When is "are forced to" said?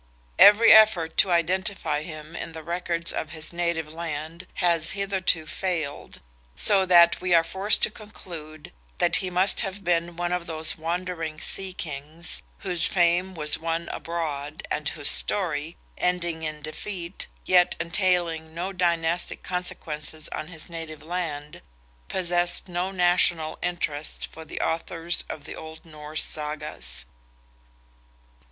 7.35-7.91